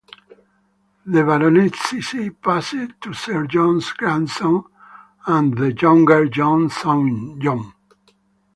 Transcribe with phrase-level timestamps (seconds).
[1.05, 4.63] The baronetcy passed to Sir John's grandson,
[5.27, 7.71] and the younger John's son, John.